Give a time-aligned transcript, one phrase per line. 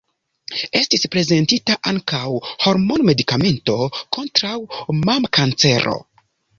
[0.79, 2.23] Estis prezentita ankaŭ
[2.65, 3.79] hormon-medikamento
[4.19, 4.59] kontraŭ
[5.07, 5.99] mamkancero.